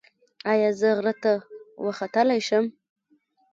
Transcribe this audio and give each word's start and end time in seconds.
ایا 0.51 0.69
زه 0.79 0.89
غره 0.97 1.13
ته 1.23 1.31
وختلی 1.85 2.39
شم؟ 2.47 2.65